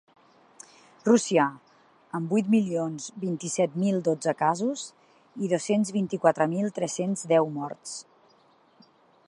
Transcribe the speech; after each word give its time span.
Rússia, 1.07 1.43
amb 2.19 2.33
vuit 2.35 2.49
milions 2.53 3.05
vint-i-set 3.25 3.77
mil 3.83 4.01
dotze 4.09 4.35
casos 4.41 4.85
i 5.43 5.51
dos-cents 5.53 5.95
vint-i-quatre 5.99 6.49
mil 6.57 6.73
tres-cents 6.79 7.27
deu 7.35 7.53
morts. 7.59 7.93